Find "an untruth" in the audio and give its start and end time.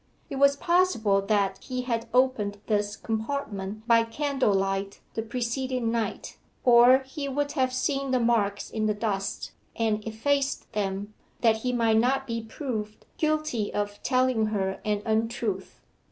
14.83-15.81